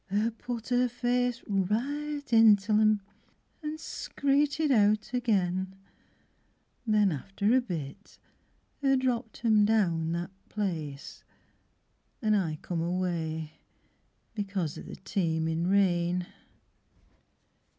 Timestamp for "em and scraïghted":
2.81-4.71